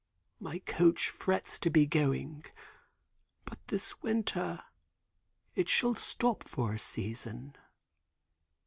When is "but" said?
3.45-3.59